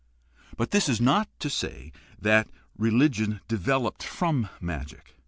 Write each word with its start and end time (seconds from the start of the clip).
But 0.57 0.71
this 0.71 0.89
is 0.89 0.99
not 0.99 1.27
to 1.41 1.47
say 1.47 1.91
that 2.19 2.47
religion 2.75 3.41
developed 3.47 4.01
from 4.01 4.49
magic. 4.59 5.15